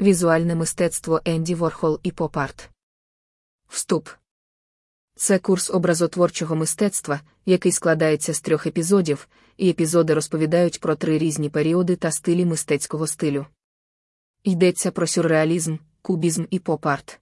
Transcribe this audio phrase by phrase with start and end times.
[0.00, 2.68] Візуальне мистецтво Енді Ворхол і Поп-арт.
[3.68, 4.08] Вступ.
[5.16, 11.50] Це курс образотворчого мистецтва, який складається з трьох епізодів, і епізоди розповідають про три різні
[11.50, 13.46] періоди та стилі мистецького стилю.
[14.44, 17.18] Йдеться про сюрреалізм, кубізм і поп-арт.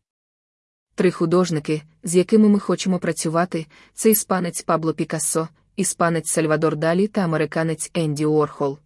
[0.94, 7.20] Три художники, з якими ми хочемо працювати, це іспанець Пабло Пікассо, іспанець Сальвадор Далі та
[7.20, 8.78] американець Енді Уорхол.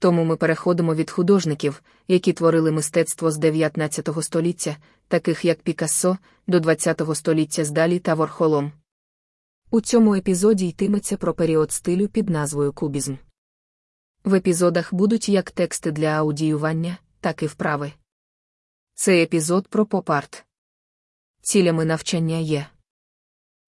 [0.00, 4.76] Тому ми переходимо від художників, які творили мистецтво з 19 століття,
[5.08, 8.72] таких як Пікассо, до 20 століття з Далі та Ворхолом.
[9.70, 13.14] У цьому епізоді йтиметься про період стилю під назвою Кубізм.
[14.24, 17.92] В епізодах будуть як тексти для аудіювання, так і вправи.
[18.94, 20.44] Цей епізод про поп-арт.
[21.42, 22.66] Цілями навчання є.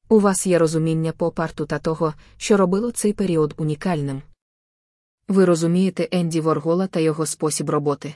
[0.09, 4.23] У вас є розуміння поп-арту та того, що робило цей період унікальним.
[5.29, 8.15] Ви розумієте Енді Воргола та його спосіб роботи.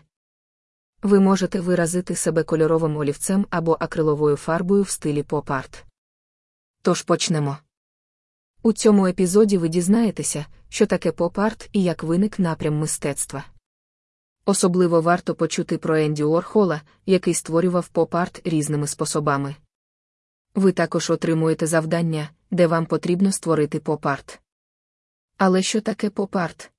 [1.02, 5.84] Ви можете виразити себе кольоровим олівцем або акриловою фарбою в стилі поп-арт.
[6.82, 7.58] Тож почнемо.
[8.62, 13.44] У цьому епізоді ви дізнаєтеся, що таке поп-арт і як виник напрям мистецтва.
[14.44, 19.56] Особливо варто почути про Енді Уорхола, який створював поп-арт різними способами.
[20.54, 24.38] Ви також отримуєте завдання, де вам потрібно створити поп-арт.
[25.38, 26.70] Але що таке поп-арт?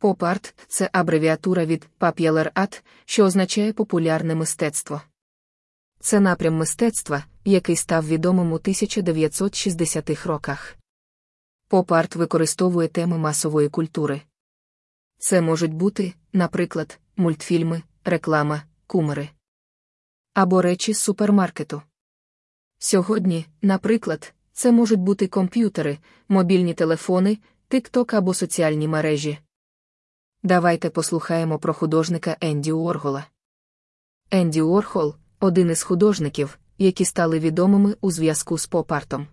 [0.00, 5.02] Поп-арт– це абревіатура від Popular Art, що означає популярне мистецтво.
[6.00, 10.76] Це напрям мистецтва, який став відомим у 1960-х роках.
[11.70, 14.22] Поп-арт використовує теми масової культури.
[15.18, 19.28] Це можуть бути, наприклад, мультфільми, реклама, кумери
[20.36, 21.82] або речі з супермаркету.
[22.78, 27.38] Сьогодні, наприклад, це можуть бути комп'ютери, мобільні телефони,
[27.70, 29.38] TikTok або соціальні мережі.
[30.46, 33.26] Давайте послухаємо про художника Енді Уоргола.
[34.30, 39.26] Енді Уорхол один із художників, які стали відомими у зв'язку з поп-артом.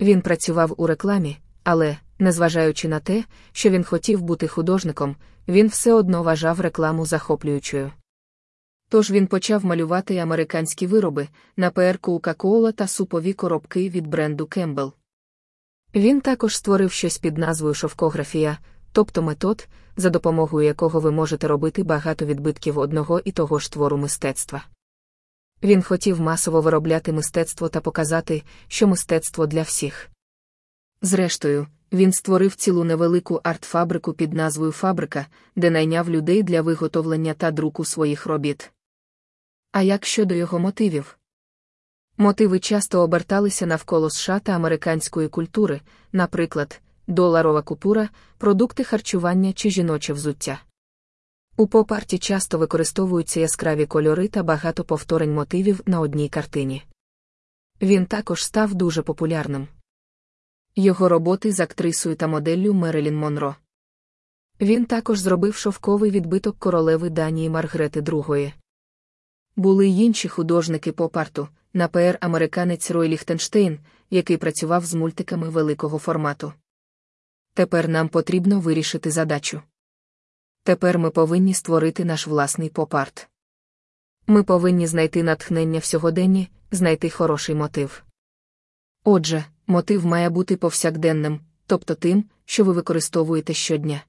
[0.00, 5.16] Він працював у рекламі, але, незважаючи на те, що він хотів бути художником,
[5.48, 7.92] він все одно вважав рекламу захоплюючою.
[8.88, 14.92] Тож він почав малювати американські вироби на ПР Coca-Cola та супові коробки від бренду Campbell.
[15.94, 18.58] Він також створив щось під назвою шовкографія,
[18.98, 23.96] тобто метод, за допомогою якого ви можете робити багато відбитків одного і того ж твору
[23.96, 24.64] мистецтва.
[25.62, 30.08] Він хотів масово виробляти мистецтво та показати, що мистецтво для всіх.
[31.02, 35.26] Зрештою, він створив цілу невелику арт-фабрику під назвою Фабрика,
[35.56, 38.72] де найняв людей для виготовлення та друку своїх робіт.
[39.72, 41.18] А як щодо його мотивів?
[42.16, 45.80] Мотиви часто оберталися навколо США та американської культури,
[46.12, 48.08] наприклад, доларова купура,
[48.38, 50.60] продукти харчування чи жіноче взуття.
[51.56, 56.82] У поп-арті часто використовуються яскраві кольори та багато повторень мотивів на одній картині.
[57.82, 59.68] Він також став дуже популярним.
[60.76, 63.56] Його роботи з актрисою та моделлю Мерелін Монро.
[64.60, 68.52] Він також зробив шовковий відбиток королеви Данії Маргрети II.
[69.56, 73.78] Були й інші художники поп-арту, наприклад, американець Рой Ліхтенштейн,
[74.10, 76.52] який працював з мультиками великого формату.
[77.54, 79.62] Тепер нам потрібно вирішити задачу.
[80.62, 83.28] Тепер ми повинні створити наш власний поп-арт.
[84.26, 88.04] Ми повинні знайти натхнення в сьогоденні, знайти хороший мотив.
[89.04, 94.04] Отже, мотив має бути повсякденним, тобто тим, що ви використовуєте щодня.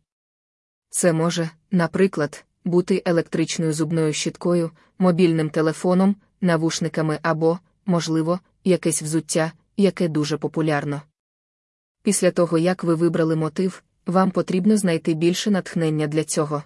[0.89, 10.07] Це може, наприклад, бути електричною зубною щіткою, мобільним телефоном, навушниками або, можливо, якесь взуття, яке
[10.07, 11.01] дуже популярно.
[12.09, 16.63] Після того, як ви вибрали мотив, вам потрібно знайти більше натхнення для цього.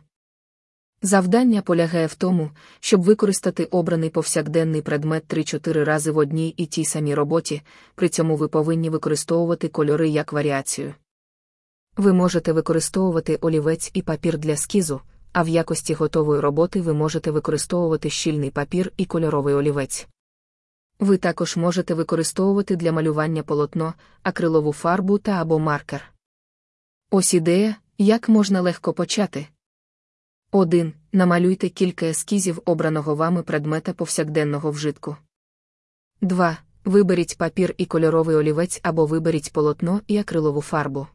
[1.02, 6.86] Завдання полягає в тому, щоб використати обраний повсякденний предмет 3-4 рази в одній і тій
[6.86, 7.62] самій роботі,
[7.96, 10.94] при цьому ви повинні використовувати кольори як варіацію.
[11.98, 15.02] Ви можете використовувати олівець і папір для скізу,
[15.34, 20.08] а в якості готової роботи ви можете використовувати щільний папір і кольоровий олівець.
[21.04, 26.14] Ви також можете використовувати для малювання полотно, акрилову фарбу та або маркер.
[27.12, 29.48] Ось ідея, як можна легко почати.
[30.52, 30.94] 1.
[31.12, 35.18] Намалюйте кілька ескізів обраного вами предмета повсякденного вжитку.
[36.22, 36.58] 2.
[36.86, 41.08] Виберіть папір і кольоровий олівець або виберіть полотно і акрилову фарбу.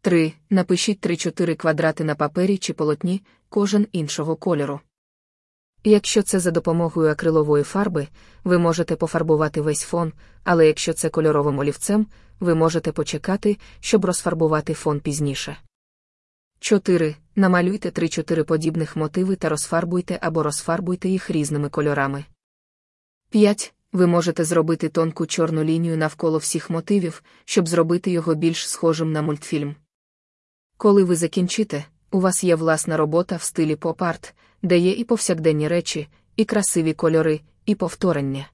[0.00, 0.32] 3.
[0.50, 4.80] Напишіть 3-4 квадрати на папері чи полотні, кожен іншого кольору.
[5.84, 8.08] Якщо це за допомогою акрилової фарби,
[8.44, 10.12] ви можете пофарбувати весь фон,
[10.44, 12.06] але якщо це кольоровим олівцем,
[12.40, 15.56] ви можете почекати, щоб розфарбувати фон пізніше.
[16.60, 17.16] 4.
[17.36, 22.24] Намалюйте 3-4 подібних мотиви та розфарбуйте або розфарбуйте їх різними кольорами.
[23.30, 23.74] 5.
[23.92, 29.22] Ви можете зробити тонку чорну лінію навколо всіх мотивів, щоб зробити його більш схожим на
[29.22, 29.76] мультфільм.
[30.76, 34.32] Коли ви закінчите, у вас є власна робота в стилі поп-арт,
[34.62, 38.48] де є і повсякденні речі, і красиві кольори, і повторення.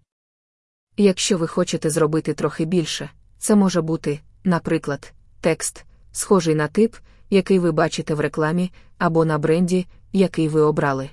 [0.97, 6.97] Якщо ви хочете зробити трохи більше, це може бути, наприклад, текст, схожий на тип,
[7.31, 11.11] який ви бачите в рекламі, або на бренді, який ви обрали.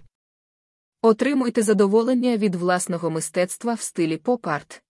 [1.01, 4.81] Отримуйте задоволення від власного мистецтва в стилі поп-арт.